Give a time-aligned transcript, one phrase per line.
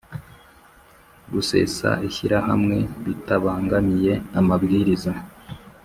[1.33, 5.11] Gusesa ishyirahamwe bitabangamiye amabwiriza